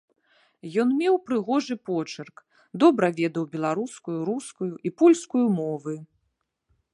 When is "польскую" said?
5.03-5.45